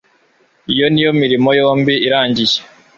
Iyo 0.73 0.87
iyo 0.99 1.11
mirimo 1.21 1.49
yombi 1.59 1.93
irangiye 2.07 2.59